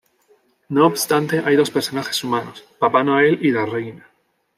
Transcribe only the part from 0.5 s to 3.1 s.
No obstante, hay dos personajes humanos: Papá